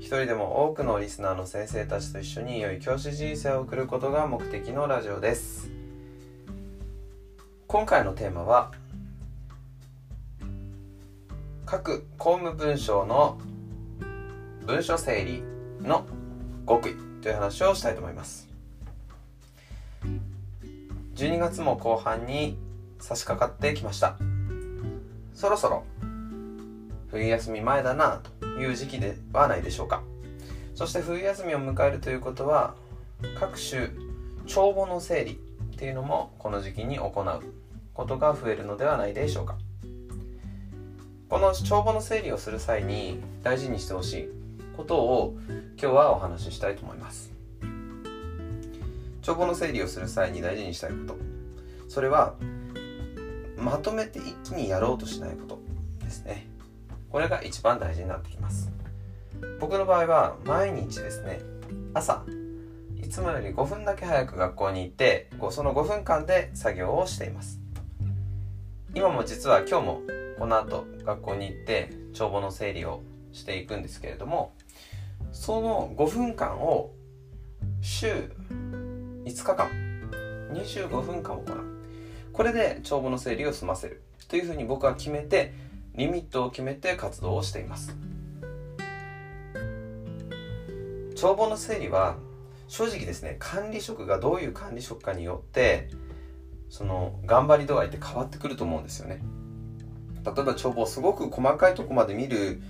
[0.00, 5.70] 一人でも多くのリスナーの先生たちと一緒に良い教師人生を送ることが目的のラジオです。
[7.66, 8.72] 今回のテーマは
[11.66, 13.38] 各公務文書の
[14.66, 15.42] 文書整理
[15.86, 16.06] の
[16.66, 18.48] 極意という話をしたいと思います。
[21.14, 22.56] 12月も後半に
[23.00, 24.16] 差し掛かってきました。
[25.34, 25.84] そろそろ
[27.10, 30.02] 冬休み前だなという時期ではないでしょうか。
[30.74, 32.74] そして冬休みを迎えるということは
[33.38, 33.88] 各種
[34.46, 37.42] 帳簿の整理っていうのもこの時期に行う
[37.94, 39.56] ことが増えるのではないでしょうか。
[41.28, 44.28] この帳簿の整理をする際に大事にしてほしい
[44.76, 47.32] ことを今日はお話ししたいと思います。
[49.22, 51.16] 帳簿の整理をする際に大事にしたいこと。
[51.88, 52.34] それは
[53.56, 55.60] まとめて一気にやろうとしないこと
[56.00, 56.49] ですね。
[57.10, 58.70] これが一番大事になってきます。
[59.58, 61.40] 僕の場合は毎日ですね
[61.94, 62.24] 朝
[63.02, 67.60] いつもより5分だけ早く学校に行ってその5分間で作業をしています。
[68.94, 70.00] 今も実は今日も
[70.38, 73.02] この後学校に行って帳簿の整理を
[73.32, 74.52] していくんですけれども
[75.32, 76.90] その5分間を
[77.80, 78.32] 週
[79.24, 79.68] 5日間
[80.52, 81.44] 25分間行う。
[82.32, 85.52] これで帳簿の整理を済ませるというふうに僕は決めて
[86.00, 87.94] リミットを決めて活動をしています。
[91.14, 92.16] 帳簿の整理は
[92.68, 95.90] 正直ですね管理職がどういう管理職かによって
[96.70, 99.20] その頑張り度合いって変わってくると思うんですよね。
[100.24, 102.62] 例えば帳簿をすごく細かいとこまで見る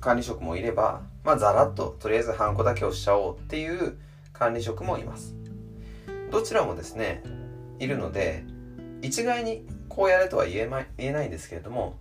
[0.00, 3.98] 管理職もいればまあざらっととりあえずハンコだけをしちゃおうっていう
[4.32, 5.34] 管理職もいます。
[6.30, 7.24] どちらもですね
[7.80, 8.44] いるので
[9.02, 9.66] 一概に
[9.96, 11.96] こうやれとは言え,、ま、言えないんですけれども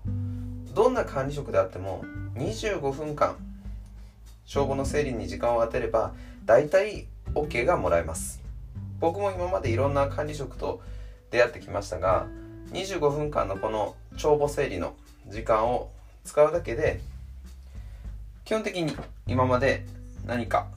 [0.73, 2.03] どんな管理職であっても
[2.35, 3.37] 25分間
[4.45, 6.13] 帳簿の整理に時間を当てれば
[6.43, 8.41] 大体 OK がもらえます。
[8.99, 10.81] 僕も今までいろんな管理職と
[11.31, 12.27] 出会ってきましたが
[12.71, 14.93] 25分間のこの帳簿整理の
[15.27, 15.89] 時間を
[16.23, 17.01] 使うだけで
[18.43, 18.95] 基本的に
[19.27, 19.85] 今まで
[20.25, 20.67] 何か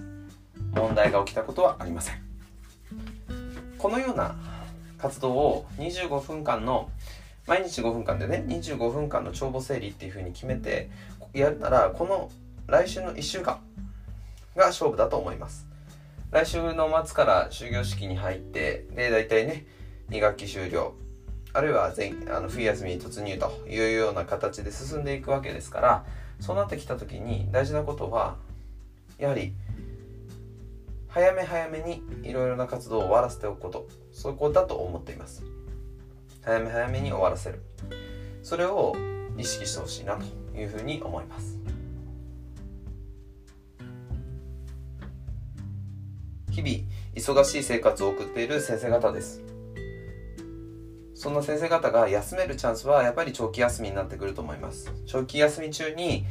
[0.74, 2.22] 問題が起きたことはありません。
[3.76, 4.34] このような
[4.98, 6.90] 活動を25分間の
[7.46, 10.90] 毎日5分間でね25分間の帳簿整理っていう風に決めて
[11.32, 12.30] やるならこの
[12.66, 13.60] 来週の1週間
[14.54, 15.66] が勝負だと思います。
[16.30, 19.64] 来週の末から終業式に入ってで大体ね
[20.10, 20.94] 2学期終了
[21.54, 26.04] あるいは前あの冬休みに突入というような形で進んでいくわけですから
[26.38, 28.36] そうなってきた時に大事なことは
[29.18, 29.54] やはり
[31.08, 33.88] 早め早めにいろいろな活動を終わらせておくこと。
[34.12, 35.42] そこだと思っています。
[36.42, 37.62] 早め早めに終わらせる。
[38.42, 38.94] それを
[39.38, 40.24] 意識してほしいなと
[40.56, 41.58] いうふうに思います。
[46.50, 49.42] 日々忙しい生活を送っている先生方です。
[51.14, 54.92] そんな先生方が休めるチャンスはやっぱり長期休みになってくると思います。
[55.06, 56.26] 長期休み中に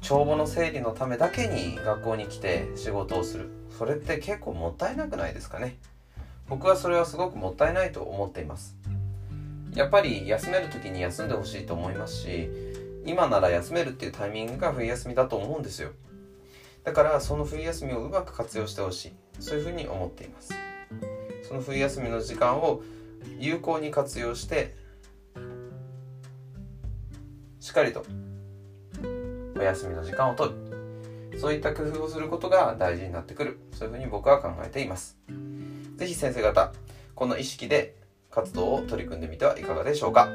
[0.00, 3.63] 帳簿の整理のためだけに学校に来て仕事をする。
[3.78, 5.78] それって結構もったいなくないですかね？
[6.48, 8.76] 僕はそれはすごくもったいないと思っています。
[9.74, 12.48] やっぱり休める時に休んでほしいと思いますし
[13.04, 15.90] 今なら休めるっていうタイミングが冬休みだと思うんですよ。
[16.84, 19.12] だからその冬休みをうまく活用してほしい。
[19.40, 20.54] そういうふうに思っています。
[21.48, 22.82] その冬休みの時間を
[23.40, 24.76] 有効に活用して
[27.58, 28.04] しっかりと
[29.58, 30.63] お休みの時間をとる。
[31.44, 33.58] そういった工夫をすることが大事になってくる。
[33.72, 35.18] そういうふうに僕は考えています。
[35.98, 36.72] 是非先生方
[37.14, 37.96] この意識で
[38.30, 40.26] 活動を取り組んでみてはいかがでしょうか。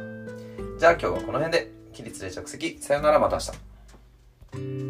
[0.78, 2.78] じゃあ今日はこの辺で起立で着席。
[2.80, 3.40] さよならまた
[4.54, 4.88] 明日。